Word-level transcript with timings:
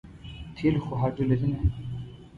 تېل 0.55 0.75
خو 0.83 0.91
هډو 1.01 1.23
لري 1.29 1.49
نه. 1.55 1.65